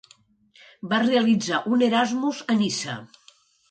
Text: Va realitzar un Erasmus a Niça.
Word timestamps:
Va 0.93 1.01
realitzar 1.05 1.61
un 1.77 1.87
Erasmus 1.91 2.43
a 2.53 2.61
Niça. 2.67 3.01